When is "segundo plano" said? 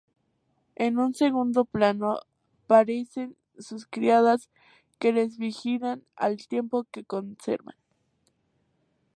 1.13-2.21